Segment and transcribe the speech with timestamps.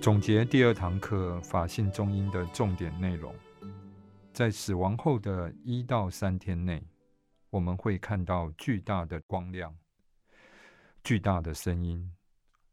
[0.00, 3.34] 总结第二堂课法性中音的重点内容，
[4.32, 6.82] 在死亡后的一到三天内，
[7.50, 9.76] 我们会看到巨大的光亮、
[11.04, 12.10] 巨大的声音、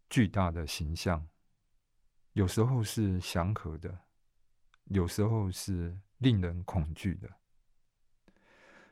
[0.09, 1.27] 巨大的形象，
[2.31, 3.99] 有时候是祥和的，
[4.85, 7.29] 有时候是令人恐惧的。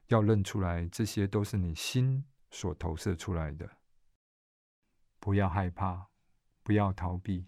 [0.08, 3.78] 要认出来，这些都是你心所投射出来的。
[5.22, 6.08] 不要害怕，
[6.64, 7.48] 不要逃避，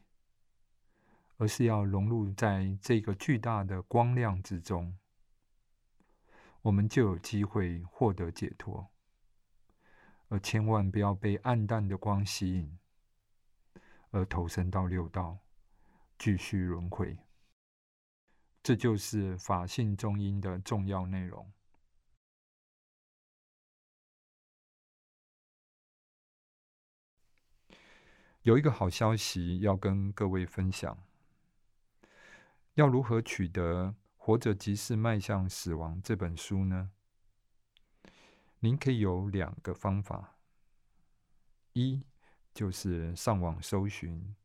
[1.37, 4.97] 而是要融入在这个巨大的光亮之中，
[6.63, 8.89] 我们就有机会获得解脱。
[10.29, 12.77] 而千万不要被暗淡的光吸引，
[14.09, 15.37] 而投身到六道，
[16.17, 17.17] 继续轮回。
[18.61, 21.49] 这就是法性中因的重要内容。
[28.41, 31.06] 有一个好消息要跟各位分享：
[32.77, 33.85] 要如何取得
[34.17, 36.91] 《活着即是迈向死亡》这本书呢？
[38.59, 40.37] 您可以有两个方法：
[41.73, 42.05] 一
[42.53, 44.21] 就是上网搜寻《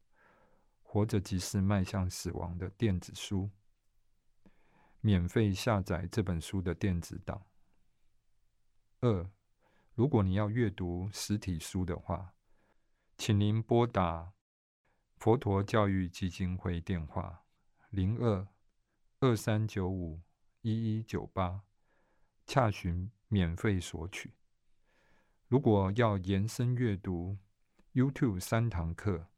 [0.82, 3.50] 活着即是迈向死亡》的电子书，
[5.02, 7.42] 免费下载这本书的电子档；
[9.00, 9.30] 二，
[9.94, 12.32] 如果你要阅读实体书的话。
[13.18, 14.32] 请您拨打
[15.18, 17.44] 佛陀教育基金会电话
[17.92, 18.48] 零二
[19.20, 20.22] 二三九五
[20.62, 21.60] 一一九八，
[22.46, 24.32] 洽询免费索取。
[25.46, 27.36] 如果要延伸阅读
[27.92, 29.28] YouTube 三堂课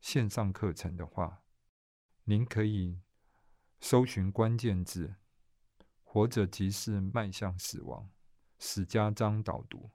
[0.00, 1.44] 线上课程的话，
[2.24, 2.98] 您可以
[3.80, 5.14] 搜寻关键字
[6.02, 8.10] “活着即是迈向死亡”，
[8.58, 9.92] 史家章导读。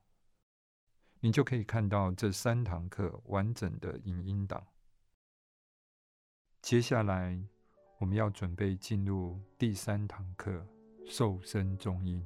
[1.20, 4.66] 你就可以看到这三堂课完整的影音档。
[6.62, 7.44] 接下来，
[8.00, 10.64] 我们要准备进入第三堂课——
[11.08, 12.24] 瘦身中音。